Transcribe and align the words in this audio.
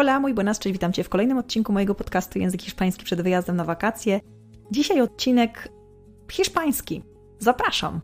Hola, 0.00 0.20
mój 0.20 0.34
buenas, 0.34 0.58
cześć, 0.58 0.72
witam 0.72 0.92
Cię 0.92 1.04
w 1.04 1.08
kolejnym 1.08 1.38
odcinku 1.38 1.72
mojego 1.72 1.94
podcastu 1.94 2.38
Język 2.38 2.62
Hiszpański 2.62 3.04
przed 3.04 3.22
wyjazdem 3.22 3.56
na 3.56 3.64
wakacje. 3.64 4.20
Dzisiaj 4.70 5.00
odcinek 5.00 5.68
hiszpański. 6.30 7.02
Zapraszam! 7.38 8.00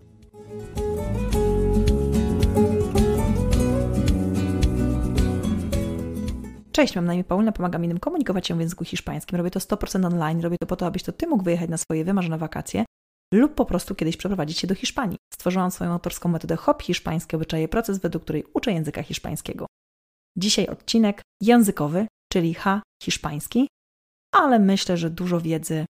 Cześć, 6.72 6.96
mam 6.96 7.04
na 7.04 7.14
imię 7.14 7.24
Paulina, 7.24 7.52
pomagam 7.52 7.84
innym 7.84 7.98
komunikować 7.98 8.46
się 8.46 8.56
w 8.56 8.60
języku 8.60 8.84
hiszpańskim. 8.84 9.36
Robię 9.36 9.50
to 9.50 9.60
100% 9.60 10.06
online, 10.06 10.40
robię 10.40 10.56
to 10.60 10.66
po 10.66 10.76
to, 10.76 10.86
abyś 10.86 11.02
to 11.02 11.12
Ty 11.12 11.26
mógł 11.26 11.44
wyjechać 11.44 11.70
na 11.70 11.76
swoje 11.76 12.04
wymarzone 12.04 12.38
wakacje 12.38 12.84
lub 13.34 13.54
po 13.54 13.64
prostu 13.64 13.94
kiedyś 13.94 14.16
przeprowadzić 14.16 14.58
się 14.58 14.66
do 14.66 14.74
Hiszpanii. 14.74 15.18
Stworzyłam 15.34 15.70
swoją 15.70 15.92
autorską 15.92 16.28
metodę 16.28 16.56
HOP 16.56 16.82
hiszpańskie 16.82 17.36
obyczaje, 17.36 17.68
proces, 17.68 17.98
według 17.98 18.24
której 18.24 18.44
uczę 18.54 18.72
języka 18.72 19.02
hiszpańskiego. 19.02 19.66
Dzisiaj 20.36 20.66
odcinek 20.66 21.22
językowy, 21.42 22.06
czyli 22.32 22.54
H 22.54 22.82
hiszpański, 23.02 23.68
ale 24.34 24.58
myślę, 24.58 24.96
że 24.96 25.10
dużo 25.10 25.40
wiedzy 25.40 25.84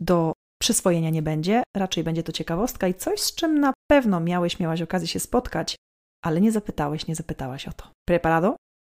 do 0.00 0.32
przyswojenia 0.62 1.10
nie 1.10 1.22
będzie. 1.22 1.62
Raczej 1.76 2.04
będzie 2.04 2.22
to 2.22 2.32
ciekawostka 2.32 2.88
i 2.88 2.94
coś, 2.94 3.20
z 3.20 3.34
czym 3.34 3.60
na 3.60 3.72
pewno 3.90 4.20
miałeś, 4.20 4.58
miałaś 4.60 4.82
okazję 4.82 5.08
się 5.08 5.20
spotkać, 5.20 5.76
ale 6.24 6.40
nie 6.40 6.52
zapytałeś, 6.52 7.06
nie 7.06 7.14
zapytałaś 7.14 7.68
o 7.68 7.72
to. 7.72 7.92
Preparado? 8.08 8.56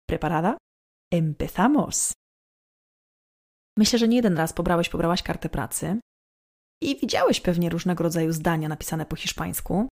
Preparada? 0.10 0.58
Empezamos! 1.14 2.14
Myślę, 3.78 4.00
że 4.00 4.08
nie 4.08 4.16
jeden 4.16 4.38
raz 4.38 4.54
pobrałeś, 4.54 4.90
pobrałaś 4.90 5.24
kartę 5.24 5.50
pracy 5.50 6.00
i 6.84 7.00
widziałeś 7.00 7.42
pewnie 7.42 7.70
różnego 7.70 8.04
rodzaju 8.04 8.32
zdania 8.32 8.70
napisane 8.70 9.06
po 9.06 9.16
hiszpańsku. 9.16 9.88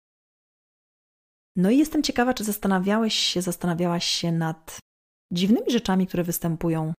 No 1.56 1.70
i 1.70 1.78
jestem 1.78 2.04
ciekawa, 2.04 2.34
czy 2.34 2.44
zastanawiałeś 2.44 3.16
się, 3.16 3.42
zastanawiałaś 3.42 4.06
się 4.06 4.32
nad 4.32 4.80
dziwnymi 5.34 5.72
rzeczami, 5.72 6.08
które 6.08 6.24
występują 6.24 6.94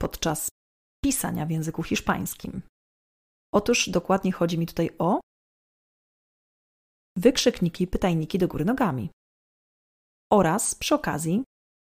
podczas 0.00 0.48
pisania 1.04 1.46
w 1.46 1.50
języku 1.50 1.82
hiszpańskim. 1.82 2.62
Otóż 3.54 3.88
dokładnie 3.88 4.32
chodzi 4.32 4.58
mi 4.58 4.66
tutaj 4.66 4.90
o 4.98 5.20
wykrzykniki, 7.16 7.86
pytajniki 7.86 8.38
do 8.38 8.48
góry 8.48 8.64
nogami 8.64 9.10
oraz 10.32 10.74
przy 10.74 10.94
okazji 10.94 11.44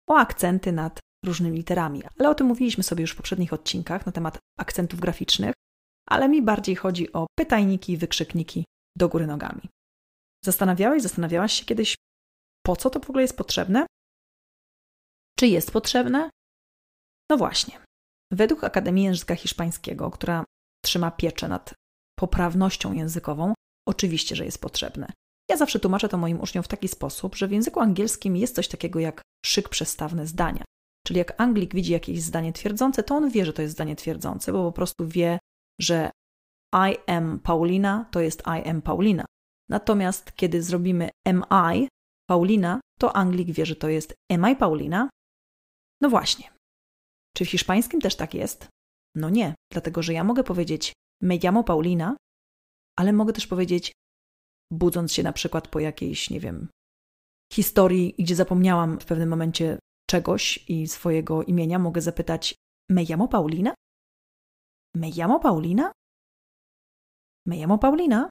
o 0.09 0.15
akcenty 0.17 0.71
nad 0.71 0.99
różnymi 1.25 1.57
literami. 1.57 2.03
Ale 2.19 2.29
o 2.29 2.35
tym 2.35 2.47
mówiliśmy 2.47 2.83
sobie 2.83 3.01
już 3.01 3.11
w 3.11 3.15
poprzednich 3.15 3.53
odcinkach 3.53 4.05
na 4.05 4.11
temat 4.11 4.37
akcentów 4.59 4.99
graficznych, 4.99 5.53
ale 6.09 6.29
mi 6.29 6.41
bardziej 6.41 6.75
chodzi 6.75 7.13
o 7.13 7.27
pytajniki 7.37 7.97
wykrzykniki 7.97 8.65
do 8.97 9.09
góry 9.09 9.27
nogami. 9.27 9.69
Zastanawiałeś, 10.45 11.03
zastanawiałaś 11.03 11.53
się 11.53 11.65
kiedyś, 11.65 11.95
po 12.65 12.75
co 12.75 12.89
to 12.89 12.99
w 12.99 13.09
ogóle 13.09 13.21
jest 13.21 13.37
potrzebne? 13.37 13.85
Czy 15.39 15.47
jest 15.47 15.71
potrzebne? 15.71 16.29
No 17.29 17.37
właśnie. 17.37 17.79
Według 18.33 18.63
Akademii 18.63 19.03
Języka 19.03 19.35
Hiszpańskiego, 19.35 20.11
która 20.11 20.43
trzyma 20.83 21.11
pieczę 21.11 21.47
nad 21.47 21.73
poprawnością 22.19 22.93
językową, 22.93 23.53
oczywiście, 23.87 24.35
że 24.35 24.45
jest 24.45 24.61
potrzebne. 24.61 25.07
Ja 25.49 25.57
zawsze 25.57 25.79
tłumaczę 25.79 26.09
to 26.09 26.17
moim 26.17 26.41
uczniom 26.41 26.63
w 26.63 26.67
taki 26.67 26.87
sposób, 26.87 27.35
że 27.35 27.47
w 27.47 27.51
języku 27.51 27.79
angielskim 27.79 28.37
jest 28.37 28.55
coś 28.55 28.67
takiego 28.67 28.99
jak 28.99 29.21
szyk 29.45 29.69
przestawny 29.69 30.27
zdania. 30.27 30.63
Czyli 31.07 31.17
jak 31.17 31.41
Anglik 31.41 31.75
widzi 31.75 31.91
jakieś 31.91 32.21
zdanie 32.21 32.53
twierdzące, 32.53 33.03
to 33.03 33.15
on 33.15 33.29
wie, 33.29 33.45
że 33.45 33.53
to 33.53 33.61
jest 33.61 33.73
zdanie 33.73 33.95
twierdzące, 33.95 34.51
bo 34.51 34.63
po 34.63 34.71
prostu 34.71 35.07
wie, 35.07 35.39
że 35.81 36.11
I 36.73 36.97
am 37.07 37.39
Paulina 37.39 38.05
to 38.11 38.19
jest 38.19 38.43
I 38.47 38.69
am 38.69 38.81
Paulina. 38.81 39.24
Natomiast 39.69 40.31
kiedy 40.35 40.63
zrobimy 40.63 41.09
am 41.27 41.43
I 41.75 41.87
Paulina, 42.29 42.81
to 42.99 43.15
Anglik 43.15 43.51
wie, 43.51 43.65
że 43.65 43.75
to 43.75 43.89
jest 43.89 44.15
am 44.31 44.51
I 44.51 44.55
Paulina. 44.55 45.09
No 46.01 46.09
właśnie. 46.09 46.49
Czy 47.35 47.45
w 47.45 47.49
hiszpańskim 47.49 48.01
też 48.01 48.15
tak 48.15 48.33
jest? 48.33 48.67
No 49.15 49.29
nie, 49.29 49.55
dlatego 49.71 50.03
że 50.03 50.13
ja 50.13 50.23
mogę 50.23 50.43
powiedzieć 50.43 50.93
me 51.21 51.35
llamo 51.43 51.63
Paulina, 51.63 52.15
ale 52.97 53.13
mogę 53.13 53.33
też 53.33 53.47
powiedzieć, 53.47 53.91
budząc 54.71 55.13
się 55.13 55.23
na 55.23 55.33
przykład 55.33 55.67
po 55.67 55.79
jakiejś, 55.79 56.29
nie 56.29 56.39
wiem, 56.39 56.69
historii, 57.53 58.15
gdzie 58.19 58.35
zapomniałam 58.35 58.99
w 58.99 59.05
pewnym 59.05 59.29
momencie 59.29 59.79
czegoś 60.09 60.69
i 60.69 60.87
swojego 60.87 61.43
imienia, 61.43 61.79
mogę 61.79 62.01
zapytać 62.01 62.55
me 62.89 63.03
llamo 63.03 63.27
Paulina? 63.27 63.73
Me 64.95 65.09
llamo 65.09 65.39
Paulina? 65.39 65.91
Me 67.45 67.55
llamo 67.55 67.77
Paulina? 67.77 68.29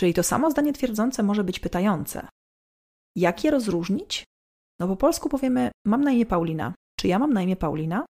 Czyli 0.00 0.14
to 0.14 0.22
samo 0.22 0.50
zdanie 0.50 0.72
twierdzące 0.72 1.22
może 1.22 1.44
być 1.44 1.60
pytające. 1.60 2.28
Jak 3.16 3.44
je 3.44 3.50
rozróżnić? 3.50 4.24
No 4.80 4.88
po 4.88 4.96
polsku 4.96 5.28
powiemy 5.28 5.70
mam 5.86 6.04
na 6.04 6.10
imię 6.10 6.26
Paulina. 6.26 6.74
Czy 6.98 7.08
ja 7.08 7.18
mam 7.18 7.32
na 7.32 7.42
imię 7.42 7.56
Paulina? 7.56 8.06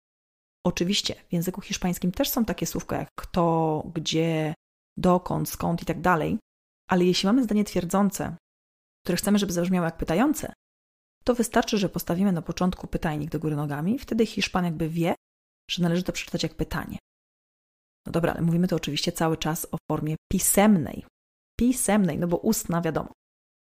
Oczywiście, 0.65 1.15
w 1.29 1.33
języku 1.33 1.61
hiszpańskim 1.61 2.11
też 2.11 2.29
są 2.29 2.45
takie 2.45 2.65
słówka 2.65 2.97
jak 2.97 3.09
kto, 3.19 3.83
gdzie, 3.95 4.53
dokąd, 4.97 5.49
skąd 5.49 5.81
i 5.81 5.85
tak 5.85 6.01
dalej, 6.01 6.37
ale 6.89 7.05
jeśli 7.05 7.27
mamy 7.27 7.43
zdanie 7.43 7.63
twierdzące, 7.63 8.35
które 9.05 9.17
chcemy, 9.17 9.39
żeby 9.39 9.53
zabrzmiało 9.53 9.85
jak 9.85 9.97
pytające, 9.97 10.53
to 11.23 11.35
wystarczy, 11.35 11.77
że 11.77 11.89
postawimy 11.89 12.31
na 12.31 12.41
początku 12.41 12.87
pytajnik 12.87 13.29
do 13.29 13.39
góry 13.39 13.55
nogami, 13.55 13.99
wtedy 13.99 14.25
Hiszpan 14.25 14.65
jakby 14.65 14.89
wie, 14.89 15.15
że 15.69 15.83
należy 15.83 16.03
to 16.03 16.11
przeczytać 16.11 16.43
jak 16.43 16.55
pytanie. 16.55 16.97
No 18.05 18.11
dobra, 18.11 18.31
ale 18.31 18.41
mówimy 18.41 18.67
to 18.67 18.75
oczywiście 18.75 19.11
cały 19.11 19.37
czas 19.37 19.67
o 19.71 19.77
formie 19.91 20.15
pisemnej. 20.31 21.05
Pisemnej, 21.59 22.17
no 22.17 22.27
bo 22.27 22.37
ustna 22.37 22.81
wiadomo. 22.81 23.11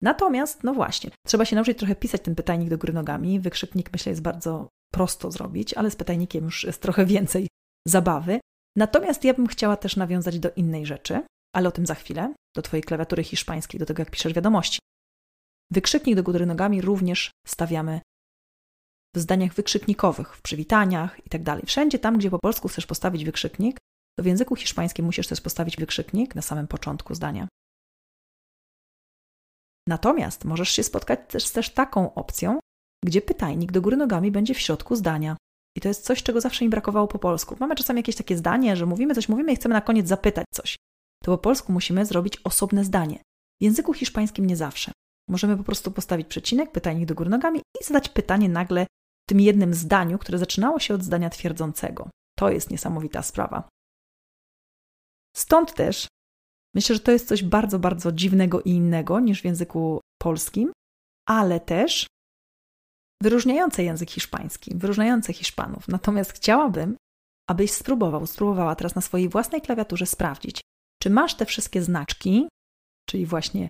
Natomiast, 0.03 0.65
no 0.65 0.75
właśnie, 0.75 1.11
trzeba 1.27 1.45
się 1.45 1.57
nauczyć 1.57 1.79
trochę 1.79 1.95
pisać 1.95 2.23
ten 2.23 2.35
pytajnik 2.35 2.69
do 2.69 2.79
góry 2.79 2.93
nogami. 2.93 3.41
Wykrzyknik 3.41 3.93
myślę 3.93 4.11
jest 4.11 4.23
bardzo 4.23 4.69
prosto 4.93 5.31
zrobić, 5.31 5.75
ale 5.75 5.91
z 5.91 5.97
pytajnikiem 5.97 6.45
już 6.45 6.65
jest 6.65 6.83
trochę 6.83 7.07
więcej 7.07 7.49
zabawy. 7.89 8.41
Natomiast 8.77 9.25
ja 9.25 9.35
bym 9.35 9.47
chciała 9.47 9.77
też 9.77 9.97
nawiązać 9.97 10.39
do 10.39 10.51
innej 10.51 10.87
rzeczy, 10.87 11.23
ale 11.55 11.69
o 11.69 11.73
tym 11.73 11.87
za 11.87 11.95
chwilę, 11.95 12.35
do 12.57 12.63
Twojej 12.63 12.83
klawiatury 12.83 13.25
hiszpańskiej, 13.25 13.81
do 13.81 13.87
tego 13.87 14.01
jak 14.01 14.11
piszesz 14.11 14.33
wiadomości. 14.33 14.79
Wykrzyknik 15.73 16.17
do 16.17 16.23
góry 16.23 16.47
nogami 16.47 16.81
również 16.81 17.31
stawiamy 17.47 18.01
w 19.15 19.19
zdaniach 19.19 19.55
wykrzyknikowych, 19.55 20.37
w 20.37 20.43
przywitaniach 20.43 21.19
itd. 21.19 21.45
Tak 21.45 21.67
Wszędzie 21.67 21.99
tam, 21.99 22.19
gdzie 22.19 22.31
po 22.31 22.39
polsku 22.39 22.69
chcesz 22.69 22.87
postawić 22.87 23.25
wykrzyknik, 23.25 23.79
to 24.19 24.23
w 24.23 24.27
języku 24.27 24.57
hiszpańskim 24.57 25.05
musisz 25.05 25.27
też 25.27 25.41
postawić 25.41 25.77
wykrzyknik 25.77 26.35
na 26.35 26.43
samym 26.43 26.69
początku 26.69 27.15
zdania. 27.15 27.49
Natomiast 29.89 30.45
możesz 30.45 30.71
się 30.71 30.83
spotkać 30.83 31.21
też 31.29 31.47
z 31.47 31.53
też 31.53 31.71
taką 31.71 32.15
opcją, 32.15 32.59
gdzie 33.05 33.23
pytajnik 33.23 33.73
do 33.73 33.81
góry 33.81 33.97
nogami 33.97 34.31
będzie 34.31 34.55
w 34.55 34.61
środku 34.61 34.97
zdania. 34.97 35.37
I 35.77 35.81
to 35.81 35.89
jest 35.89 36.05
coś, 36.05 36.23
czego 36.23 36.41
zawsze 36.41 36.65
mi 36.65 36.71
brakowało 36.71 37.09
po 37.09 37.19
polsku. 37.19 37.57
Mamy 37.61 37.75
czasami 37.75 37.99
jakieś 37.99 38.17
takie 38.17 38.37
zdanie, 38.37 38.77
że 38.77 38.87
mówimy 38.87 39.15
coś, 39.15 39.29
mówimy 39.29 39.53
i 39.53 39.57
chcemy 39.57 39.73
na 39.73 39.81
koniec 39.81 40.09
zapytać 40.09 40.47
coś. 40.55 40.77
To 41.25 41.33
po 41.33 41.39
polsku 41.39 41.73
musimy 41.73 42.07
zrobić 42.07 42.39
osobne 42.45 42.85
zdanie. 42.85 43.23
W 43.61 43.65
języku 43.65 43.93
hiszpańskim 43.93 44.47
nie 44.47 44.57
zawsze. 44.57 44.93
Możemy 45.29 45.57
po 45.57 45.65
prostu 45.65 45.91
postawić 45.91 46.29
przecinek, 46.29 46.73
pytajnik 46.73 47.09
do 47.09 47.15
góry 47.15 47.31
nogami 47.31 47.61
i 47.81 47.85
zadać 47.85 48.09
pytanie 48.09 48.49
nagle 48.49 48.87
w 49.27 49.29
tym 49.29 49.41
jednym 49.41 49.75
zdaniu, 49.75 50.19
które 50.19 50.39
zaczynało 50.39 50.79
się 50.79 50.95
od 50.95 51.03
zdania 51.03 51.31
twierdzącego. 51.31 52.09
To 52.39 52.51
jest 52.51 52.71
niesamowita 52.71 53.23
sprawa. 53.23 53.69
Stąd 55.37 55.75
też 55.75 56.07
myślę, 56.75 56.95
że 56.95 57.01
to 57.01 57.13
jest 57.13 57.29
coś 57.29 57.43
bardzo, 57.43 57.79
bardzo 57.79 58.13
dziwnego 58.13 58.61
i 58.61 58.71
innego 58.71 59.21
niż 59.21 59.43
w 59.43 59.45
języku 59.45 60.01
polskim, 60.19 60.73
ale 61.29 61.61
też 61.61 62.07
wyróżniające 63.23 63.85
język 63.85 64.11
hiszpański, 64.11 64.75
wyróżniające 64.75 65.33
Hiszpanów. 65.33 65.89
Natomiast 65.89 66.33
chciałabym, 66.33 66.97
abyś 67.49 67.71
spróbował, 67.71 68.27
spróbowała 68.27 68.75
teraz 68.75 68.95
na 68.95 69.01
swojej 69.01 69.29
własnej 69.29 69.61
klawiaturze 69.61 70.07
sprawdzić, 70.07 70.61
czy 71.03 71.11
masz 71.11 71.35
te 71.35 71.47
wszystkie 71.47 71.83
znaczki, 71.83 72.49
czyli 73.09 73.27
właśnie 73.27 73.69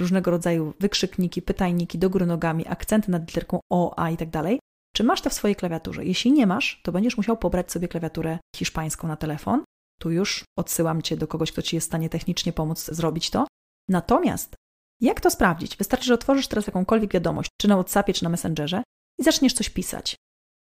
różnego 0.00 0.30
rodzaju 0.30 0.74
wykrzykniki, 0.80 1.42
pytajniki 1.42 1.98
do 1.98 2.10
góry 2.10 2.26
nogami, 2.26 2.66
akcenty 2.66 3.10
nad 3.10 3.26
literką 3.26 3.60
O, 3.72 3.98
A 3.98 4.10
i 4.10 4.16
tak 4.16 4.30
dalej. 4.30 4.58
Czy 4.96 5.04
masz 5.04 5.20
to 5.20 5.30
w 5.30 5.34
swojej 5.34 5.56
klawiaturze? 5.56 6.04
Jeśli 6.04 6.32
nie 6.32 6.46
masz, 6.46 6.80
to 6.82 6.92
będziesz 6.92 7.16
musiał 7.16 7.36
pobrać 7.36 7.72
sobie 7.72 7.88
klawiaturę 7.88 8.38
hiszpańską 8.56 9.08
na 9.08 9.16
telefon. 9.16 9.64
Tu 10.00 10.10
już 10.10 10.44
odsyłam 10.58 11.02
cię 11.02 11.16
do 11.16 11.28
kogoś, 11.28 11.52
kto 11.52 11.62
ci 11.62 11.76
jest 11.76 11.86
w 11.86 11.90
stanie 11.90 12.08
technicznie 12.08 12.52
pomóc 12.52 12.84
zrobić 12.84 13.30
to. 13.30 13.46
Natomiast 13.88 14.54
jak 15.00 15.20
to 15.20 15.30
sprawdzić? 15.30 15.76
Wystarczy, 15.76 16.06
że 16.06 16.14
otworzysz 16.14 16.48
teraz 16.48 16.66
jakąkolwiek 16.66 17.12
wiadomość, 17.12 17.50
czy 17.60 17.68
na 17.68 17.74
WhatsAppie, 17.74 18.14
czy 18.14 18.24
na 18.24 18.30
Messengerze 18.30 18.82
i 19.18 19.24
zaczniesz 19.24 19.52
coś 19.52 19.70
pisać. 19.70 20.16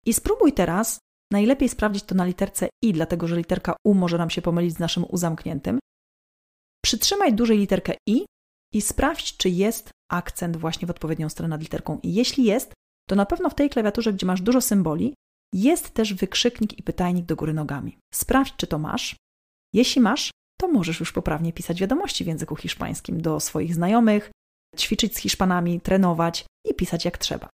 I 0.05 0.13
spróbuj 0.13 0.53
teraz 0.53 0.99
najlepiej 1.31 1.69
sprawdzić 1.69 2.03
to 2.03 2.15
na 2.15 2.25
literce 2.25 2.69
I, 2.83 2.93
dlatego 2.93 3.27
że 3.27 3.37
literka 3.37 3.75
U 3.85 3.93
może 3.93 4.17
nam 4.17 4.29
się 4.29 4.41
pomylić 4.41 4.73
z 4.73 4.79
naszym 4.79 5.05
U 5.09 5.17
zamkniętym. 5.17 5.79
Przytrzymaj 6.83 7.33
dłużej 7.33 7.57
literkę 7.57 7.93
I 8.07 8.25
i 8.73 8.81
sprawdź, 8.81 9.37
czy 9.37 9.49
jest 9.49 9.89
akcent 10.11 10.57
właśnie 10.57 10.87
w 10.87 10.91
odpowiednią 10.91 11.29
stronę 11.29 11.49
nad 11.49 11.61
literką 11.61 11.99
I. 12.03 12.13
Jeśli 12.13 12.43
jest, 12.43 12.73
to 13.09 13.15
na 13.15 13.25
pewno 13.25 13.49
w 13.49 13.55
tej 13.55 13.69
klawiaturze, 13.69 14.13
gdzie 14.13 14.25
masz 14.25 14.41
dużo 14.41 14.61
symboli, 14.61 15.13
jest 15.53 15.89
też 15.89 16.13
wykrzyknik 16.13 16.79
i 16.79 16.83
pytajnik 16.83 17.25
do 17.25 17.35
góry 17.35 17.53
nogami. 17.53 17.97
Sprawdź, 18.13 18.53
czy 18.57 18.67
to 18.67 18.77
masz. 18.77 19.15
Jeśli 19.73 20.01
masz, 20.01 20.31
to 20.59 20.67
możesz 20.67 20.99
już 20.99 21.11
poprawnie 21.11 21.53
pisać 21.53 21.81
wiadomości 21.81 22.23
w 22.23 22.27
języku 22.27 22.55
hiszpańskim 22.55 23.21
do 23.21 23.39
swoich 23.39 23.75
znajomych, 23.75 24.31
ćwiczyć 24.77 25.15
z 25.15 25.19
Hiszpanami, 25.19 25.81
trenować 25.81 26.45
i 26.65 26.73
pisać 26.73 27.05
jak 27.05 27.17
trzeba. 27.17 27.49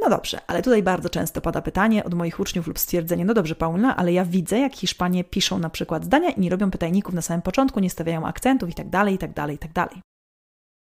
No 0.00 0.10
dobrze, 0.10 0.40
ale 0.46 0.62
tutaj 0.62 0.82
bardzo 0.82 1.10
często 1.10 1.40
pada 1.40 1.62
pytanie 1.62 2.04
od 2.04 2.14
moich 2.14 2.40
uczniów 2.40 2.66
lub 2.66 2.78
stwierdzenie, 2.78 3.24
no 3.24 3.34
dobrze 3.34 3.54
Paulina, 3.54 3.96
ale 3.96 4.12
ja 4.12 4.24
widzę, 4.24 4.58
jak 4.58 4.76
Hiszpanie 4.76 5.24
piszą 5.24 5.58
na 5.58 5.70
przykład 5.70 6.04
zdania 6.04 6.30
i 6.30 6.40
nie 6.40 6.50
robią 6.50 6.70
pytajników 6.70 7.14
na 7.14 7.22
samym 7.22 7.42
początku, 7.42 7.80
nie 7.80 7.90
stawiają 7.90 8.26
akcentów 8.26 8.70
i 8.70 8.74
tak 8.74 8.88
dalej, 8.88 9.14
i 9.14 9.18
tak 9.18 9.32
dalej, 9.32 9.56
i 9.56 9.58
tak 9.58 9.72
dalej. 9.72 10.00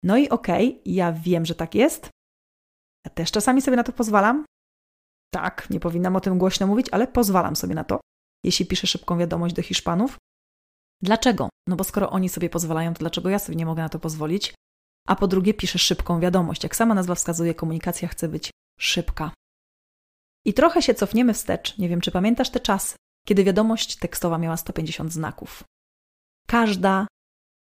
No 0.03 0.17
i 0.17 0.29
okej, 0.29 0.69
okay, 0.69 0.81
ja 0.85 1.11
wiem, 1.11 1.45
że 1.45 1.55
tak 1.55 1.75
jest. 1.75 2.09
Ja 3.05 3.11
też 3.11 3.31
czasami 3.31 3.61
sobie 3.61 3.77
na 3.77 3.83
to 3.83 3.91
pozwalam. 3.91 4.45
Tak, 5.33 5.69
nie 5.69 5.79
powinnam 5.79 6.15
o 6.15 6.21
tym 6.21 6.37
głośno 6.37 6.67
mówić, 6.67 6.87
ale 6.91 7.07
pozwalam 7.07 7.55
sobie 7.55 7.75
na 7.75 7.83
to, 7.83 7.99
jeśli 8.43 8.65
piszę 8.65 8.87
szybką 8.87 9.17
wiadomość 9.17 9.55
do 9.55 9.61
Hiszpanów. 9.61 10.17
Dlaczego? 11.01 11.49
No 11.67 11.75
bo 11.75 11.83
skoro 11.83 12.09
oni 12.09 12.29
sobie 12.29 12.49
pozwalają, 12.49 12.93
to 12.93 12.99
dlaczego 12.99 13.29
ja 13.29 13.39
sobie 13.39 13.55
nie 13.55 13.65
mogę 13.65 13.81
na 13.81 13.89
to 13.89 13.99
pozwolić? 13.99 14.53
A 15.07 15.15
po 15.15 15.27
drugie, 15.27 15.53
piszę 15.53 15.79
szybką 15.79 16.19
wiadomość. 16.19 16.63
Jak 16.63 16.75
sama 16.75 16.95
nazwa 16.95 17.15
wskazuje, 17.15 17.55
komunikacja 17.55 18.07
chce 18.07 18.27
być 18.27 18.51
szybka. 18.79 19.31
I 20.45 20.53
trochę 20.53 20.81
się 20.81 20.93
cofniemy 20.93 21.33
wstecz. 21.33 21.77
Nie 21.77 21.89
wiem, 21.89 22.01
czy 22.01 22.11
pamiętasz 22.11 22.49
te 22.49 22.59
czasy, 22.59 22.95
kiedy 23.27 23.43
wiadomość 23.43 23.95
tekstowa 23.95 24.37
miała 24.37 24.57
150 24.57 25.13
znaków. 25.13 25.63
Każda 26.47 27.07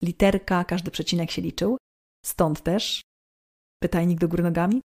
literka, 0.03 0.65
każdy 0.65 0.91
przecinek 0.91 1.31
się 1.31 1.43
liczył. 1.43 1.77
Stąd 2.25 2.63
też 2.63 3.03
pytajnik 3.83 4.19
do 4.19 4.29
góry 4.29 4.43
nogami 4.43 4.81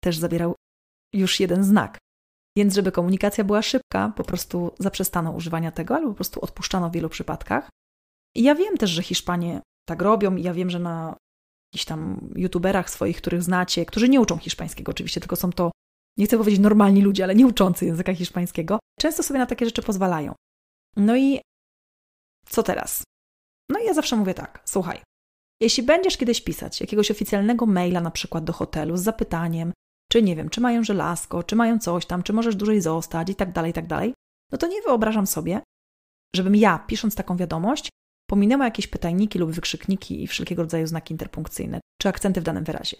też 0.00 0.18
zabierał 0.18 0.54
już 1.12 1.40
jeden 1.40 1.64
znak. 1.64 1.98
Więc, 2.56 2.74
żeby 2.74 2.92
komunikacja 2.92 3.44
była 3.44 3.62
szybka, 3.62 4.12
po 4.16 4.24
prostu 4.24 4.74
zaprzestano 4.78 5.32
używania 5.32 5.72
tego, 5.72 5.94
albo 5.94 6.08
po 6.08 6.14
prostu 6.14 6.40
odpuszczano 6.40 6.90
w 6.90 6.92
wielu 6.92 7.08
przypadkach. 7.08 7.68
I 8.34 8.42
ja 8.42 8.54
wiem 8.54 8.76
też, 8.76 8.90
że 8.90 9.02
Hiszpanie 9.02 9.60
tak 9.88 10.02
robią, 10.02 10.36
i 10.36 10.42
ja 10.42 10.54
wiem, 10.54 10.70
że 10.70 10.78
na 10.78 11.16
jakichś 11.72 11.84
tam 11.84 12.30
youtuberach 12.36 12.90
swoich, 12.90 13.16
których 13.16 13.42
znacie, 13.42 13.86
którzy 13.86 14.08
nie 14.08 14.20
uczą 14.20 14.38
hiszpańskiego 14.38 14.90
oczywiście, 14.90 15.20
tylko 15.20 15.36
są 15.36 15.52
to, 15.52 15.70
nie 16.18 16.26
chcę 16.26 16.38
powiedzieć 16.38 16.60
normalni 16.60 17.02
ludzie, 17.02 17.24
ale 17.24 17.34
nie 17.34 17.46
uczący 17.46 17.86
języka 17.86 18.14
hiszpańskiego, 18.14 18.78
często 19.00 19.22
sobie 19.22 19.38
na 19.38 19.46
takie 19.46 19.64
rzeczy 19.64 19.82
pozwalają. 19.82 20.34
No 20.96 21.16
i 21.16 21.40
co 22.46 22.62
teraz? 22.62 23.02
No 23.68 23.78
i 23.78 23.84
ja 23.84 23.94
zawsze 23.94 24.16
mówię 24.16 24.34
tak, 24.34 24.62
słuchaj, 24.64 25.02
jeśli 25.60 25.82
będziesz 25.82 26.16
kiedyś 26.16 26.40
pisać 26.40 26.80
jakiegoś 26.80 27.10
oficjalnego 27.10 27.66
maila 27.66 28.00
na 28.00 28.10
przykład 28.10 28.44
do 28.44 28.52
hotelu 28.52 28.96
z 28.96 29.02
zapytaniem, 29.02 29.72
czy 30.14 30.22
nie 30.22 30.36
wiem, 30.36 30.50
czy 30.50 30.60
mają 30.60 30.84
żelazko, 30.84 31.42
czy 31.42 31.56
mają 31.56 31.78
coś 31.78 32.06
tam, 32.06 32.22
czy 32.22 32.32
możesz 32.32 32.56
dłużej 32.56 32.80
zostać 32.80 33.30
i 33.30 33.34
tak 33.34 33.52
dalej, 33.52 33.70
i 33.70 33.74
tak 33.74 33.86
dalej, 33.86 34.14
no 34.52 34.58
to 34.58 34.66
nie 34.66 34.82
wyobrażam 34.82 35.26
sobie, 35.26 35.60
żebym 36.36 36.56
ja, 36.56 36.78
pisząc 36.78 37.14
taką 37.14 37.36
wiadomość, 37.36 37.88
pominęła 38.30 38.64
jakieś 38.64 38.86
pytajniki 38.86 39.38
lub 39.38 39.50
wykrzykniki 39.50 40.22
i 40.22 40.26
wszelkiego 40.26 40.62
rodzaju 40.62 40.86
znaki 40.86 41.14
interpunkcyjne, 41.14 41.80
czy 42.00 42.08
akcenty 42.08 42.40
w 42.40 42.44
danym 42.44 42.64
wyrazie. 42.64 42.96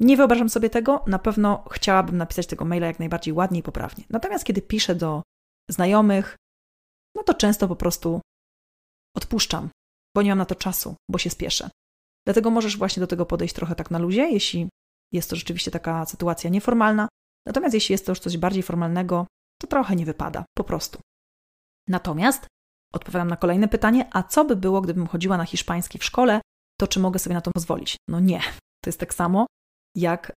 Nie 0.00 0.16
wyobrażam 0.16 0.48
sobie 0.48 0.70
tego, 0.70 1.04
na 1.06 1.18
pewno 1.18 1.64
chciałabym 1.70 2.16
napisać 2.16 2.46
tego 2.46 2.64
maila 2.64 2.86
jak 2.86 2.98
najbardziej 2.98 3.34
ładnie 3.34 3.60
i 3.60 3.62
poprawnie. 3.62 4.04
Natomiast 4.10 4.44
kiedy 4.44 4.62
piszę 4.62 4.94
do 4.94 5.22
znajomych, 5.70 6.36
no 7.16 7.22
to 7.22 7.34
często 7.34 7.68
po 7.68 7.76
prostu 7.76 8.20
odpuszczam, 9.16 9.68
bo 10.16 10.22
nie 10.22 10.30
mam 10.30 10.38
na 10.38 10.46
to 10.46 10.54
czasu, 10.54 10.94
bo 11.10 11.18
się 11.18 11.30
spieszę. 11.30 11.70
Dlatego 12.26 12.50
możesz 12.50 12.76
właśnie 12.76 13.00
do 13.00 13.06
tego 13.06 13.26
podejść 13.26 13.54
trochę 13.54 13.74
tak 13.74 13.90
na 13.90 13.98
luzie, 13.98 14.22
jeśli 14.30 14.68
jest 15.12 15.30
to 15.30 15.36
rzeczywiście 15.36 15.70
taka 15.70 16.06
sytuacja 16.06 16.50
nieformalna. 16.50 17.08
Natomiast 17.46 17.74
jeśli 17.74 17.92
jest 17.92 18.06
to 18.06 18.12
już 18.12 18.20
coś 18.20 18.36
bardziej 18.36 18.62
formalnego, 18.62 19.26
to 19.60 19.66
trochę 19.66 19.96
nie 19.96 20.06
wypada, 20.06 20.44
po 20.56 20.64
prostu. 20.64 20.98
Natomiast 21.88 22.46
odpowiadam 22.94 23.28
na 23.28 23.36
kolejne 23.36 23.68
pytanie, 23.68 24.08
a 24.12 24.22
co 24.22 24.44
by 24.44 24.56
było, 24.56 24.80
gdybym 24.80 25.06
chodziła 25.06 25.36
na 25.36 25.44
hiszpański 25.44 25.98
w 25.98 26.04
szkole, 26.04 26.40
to 26.80 26.86
czy 26.86 27.00
mogę 27.00 27.18
sobie 27.18 27.34
na 27.34 27.40
to 27.40 27.50
pozwolić? 27.50 27.96
No 28.08 28.20
nie. 28.20 28.40
To 28.84 28.88
jest 28.88 29.00
tak 29.00 29.14
samo 29.14 29.46
jak 29.96 30.32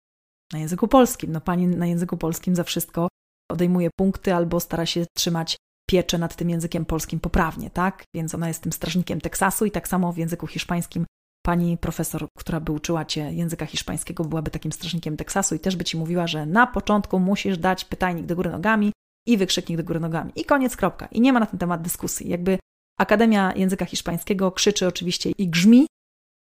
na 0.53 0.59
języku 0.59 0.87
polskim. 0.87 1.31
No 1.31 1.41
pani 1.41 1.67
na 1.67 1.85
języku 1.85 2.17
polskim 2.17 2.55
za 2.55 2.63
wszystko 2.63 3.07
odejmuje 3.51 3.89
punkty 3.97 4.33
albo 4.33 4.59
stara 4.59 4.85
się 4.85 5.05
trzymać 5.17 5.57
pieczę 5.89 6.17
nad 6.17 6.35
tym 6.35 6.49
językiem 6.49 6.85
polskim 6.85 7.19
poprawnie, 7.19 7.69
tak? 7.69 8.03
Więc 8.15 8.35
ona 8.35 8.47
jest 8.47 8.63
tym 8.63 8.71
strażnikiem 8.71 9.21
Teksasu 9.21 9.65
i 9.65 9.71
tak 9.71 9.87
samo 9.87 10.13
w 10.13 10.17
języku 10.17 10.47
hiszpańskim 10.47 11.05
pani 11.49 11.77
profesor, 11.77 12.27
która 12.37 12.59
by 12.59 12.71
uczyła 12.71 13.05
cię 13.05 13.33
języka 13.33 13.65
hiszpańskiego, 13.65 14.25
byłaby 14.25 14.51
takim 14.51 14.71
strażnikiem 14.71 15.17
Teksasu 15.17 15.55
i 15.55 15.59
też 15.59 15.75
by 15.75 15.83
ci 15.83 15.97
mówiła, 15.97 16.27
że 16.27 16.45
na 16.45 16.67
początku 16.67 17.19
musisz 17.19 17.57
dać 17.57 17.85
pytajnik 17.85 18.25
do 18.25 18.35
góry 18.35 18.49
nogami 18.49 18.91
i 19.27 19.37
wykrzyknik 19.37 19.77
do 19.77 19.83
góry 19.83 19.99
nogami. 19.99 20.31
I 20.35 20.45
koniec, 20.45 20.75
kropka. 20.75 21.05
I 21.05 21.21
nie 21.21 21.33
ma 21.33 21.39
na 21.39 21.45
ten 21.45 21.59
temat 21.59 21.81
dyskusji. 21.81 22.29
Jakby 22.29 22.59
Akademia 22.99 23.53
Języka 23.55 23.85
Hiszpańskiego 23.85 24.51
krzyczy 24.51 24.87
oczywiście 24.87 25.31
i 25.31 25.47
grzmi, 25.47 25.87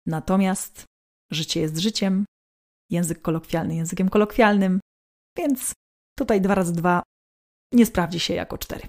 natomiast 0.06 0.84
życie 1.32 1.62
jest 1.62 1.78
życiem, 1.78 2.26
język 2.90 3.22
kolokwialny 3.22 3.76
językiem 3.76 4.10
kolokwialnym, 4.10 4.80
więc 5.38 5.74
tutaj 6.18 6.42
dwa 6.42 6.56
razy 6.56 6.74
dwa 6.74 7.04
nie 7.74 7.86
sprawdzi 7.86 8.20
się 8.20 8.34
jako 8.34 8.58
cztery. 8.58 8.88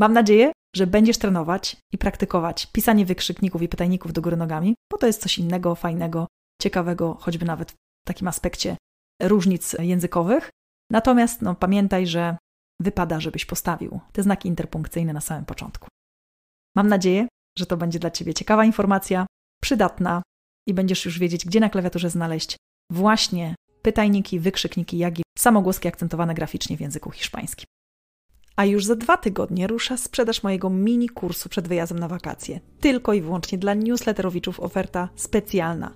Mam 0.00 0.12
nadzieję, 0.12 0.52
że 0.76 0.86
będziesz 0.86 1.18
trenować 1.18 1.76
i 1.92 1.98
praktykować 1.98 2.66
pisanie 2.66 3.06
wykrzykników 3.06 3.62
i 3.62 3.68
pytajników 3.68 4.12
do 4.12 4.22
góry 4.22 4.36
nogami, 4.36 4.74
bo 4.92 4.98
to 4.98 5.06
jest 5.06 5.20
coś 5.20 5.38
innego, 5.38 5.74
fajnego, 5.74 6.26
ciekawego, 6.62 7.16
choćby 7.20 7.44
nawet 7.44 7.70
w 7.70 7.74
takim 8.06 8.28
aspekcie 8.28 8.76
różnic 9.22 9.76
językowych. 9.78 10.50
Natomiast 10.90 11.42
no, 11.42 11.54
pamiętaj, 11.54 12.06
że 12.06 12.36
wypada, 12.80 13.20
żebyś 13.20 13.46
postawił 13.46 14.00
te 14.12 14.22
znaki 14.22 14.48
interpunkcyjne 14.48 15.12
na 15.12 15.20
samym 15.20 15.44
początku. 15.44 15.88
Mam 16.76 16.88
nadzieję, 16.88 17.28
że 17.58 17.66
to 17.66 17.76
będzie 17.76 17.98
dla 17.98 18.10
Ciebie 18.10 18.34
ciekawa 18.34 18.64
informacja, 18.64 19.26
przydatna 19.62 20.22
i 20.68 20.74
będziesz 20.74 21.04
już 21.04 21.18
wiedzieć, 21.18 21.44
gdzie 21.44 21.60
na 21.60 21.70
klawiaturze 21.70 22.10
znaleźć 22.10 22.56
właśnie 22.92 23.54
pytajniki, 23.82 24.40
wykrzykniki, 24.40 24.98
jak 24.98 25.18
i 25.18 25.22
samogłoski 25.38 25.88
akcentowane 25.88 26.34
graficznie 26.34 26.76
w 26.76 26.80
języku 26.80 27.10
hiszpańskim. 27.10 27.66
A 28.60 28.64
już 28.64 28.84
za 28.84 28.96
dwa 28.96 29.16
tygodnie 29.16 29.66
rusza 29.66 29.96
sprzedaż 29.96 30.42
mojego 30.42 30.70
mini 30.70 31.08
kursu 31.08 31.48
przed 31.48 31.68
wyjazdem 31.68 31.98
na 31.98 32.08
wakacje. 32.08 32.60
Tylko 32.80 33.12
i 33.12 33.20
wyłącznie 33.20 33.58
dla 33.58 33.74
newsletterowiczów 33.74 34.60
oferta 34.60 35.08
specjalna. 35.16 35.94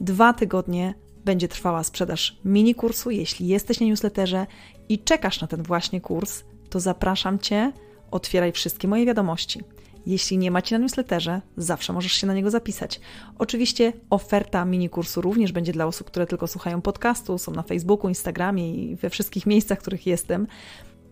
Dwa 0.00 0.32
tygodnie 0.32 0.94
będzie 1.24 1.48
trwała 1.48 1.84
sprzedaż 1.84 2.36
mini 2.44 2.74
kursu. 2.74 3.10
Jeśli 3.10 3.46
jesteś 3.46 3.80
na 3.80 3.86
newsletterze 3.86 4.46
i 4.88 4.98
czekasz 4.98 5.40
na 5.40 5.46
ten 5.46 5.62
właśnie 5.62 6.00
kurs, 6.00 6.44
to 6.70 6.80
zapraszam 6.80 7.38
Cię, 7.38 7.72
otwieraj 8.10 8.52
wszystkie 8.52 8.88
moje 8.88 9.06
wiadomości. 9.06 9.60
Jeśli 10.06 10.38
nie 10.38 10.50
macie 10.50 10.78
na 10.78 10.82
newsletterze, 10.82 11.40
zawsze 11.56 11.92
możesz 11.92 12.12
się 12.12 12.26
na 12.26 12.34
niego 12.34 12.50
zapisać. 12.50 13.00
Oczywiście 13.38 13.92
oferta 14.10 14.64
mini 14.64 14.88
kursu 14.88 15.20
również 15.20 15.52
będzie 15.52 15.72
dla 15.72 15.86
osób, 15.86 16.06
które 16.06 16.26
tylko 16.26 16.46
słuchają 16.46 16.80
podcastu, 16.80 17.38
są 17.38 17.52
na 17.52 17.62
Facebooku, 17.62 18.08
Instagramie 18.08 18.74
i 18.74 18.96
we 18.96 19.10
wszystkich 19.10 19.46
miejscach, 19.46 19.78
w 19.78 19.80
których 19.80 20.06
jestem. 20.06 20.46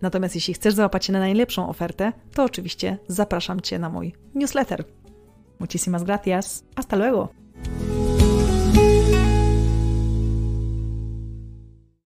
Natomiast 0.02 0.34
jeśli 0.34 0.54
chcesz 0.54 0.74
załapać 0.74 1.04
się 1.04 1.12
na 1.12 1.18
najlepszą 1.18 1.68
ofertę, 1.68 2.12
to 2.34 2.44
oczywiście 2.44 2.98
zapraszam 3.08 3.60
Cię 3.60 3.78
na 3.78 3.88
mój 3.88 4.14
newsletter. 4.34 4.84
Muchísimas 5.60 6.04
gracias. 6.04 6.64
Hasta 6.76 6.96
luego. 6.96 7.39